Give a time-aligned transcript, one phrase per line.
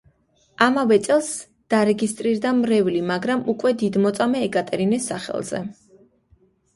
[0.67, 1.27] ამავე წელს
[1.73, 5.61] დარეგისტრირდა მრევლი, მაგრამ უკვე დიდმოწამე ეკატერინეს სახელზე.